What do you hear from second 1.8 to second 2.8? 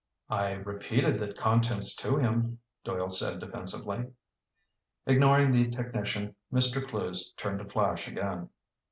to him,"